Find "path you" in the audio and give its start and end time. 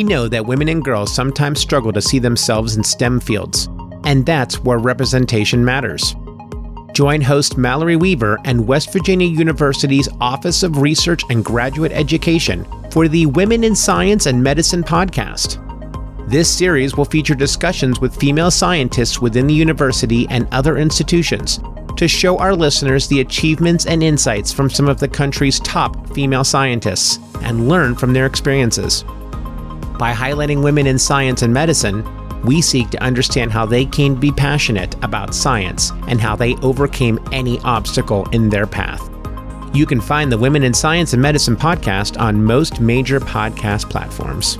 38.66-39.86